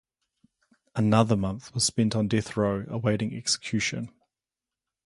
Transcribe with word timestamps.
Another 0.95 1.37
month 1.37 1.75
was 1.75 1.83
spent 1.83 2.15
on 2.15 2.27
death 2.27 2.57
row 2.57 2.85
awaiting 2.89 3.35
execution. 3.37 4.11